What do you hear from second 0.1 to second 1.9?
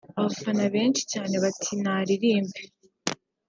Abafana benshi cyane bati"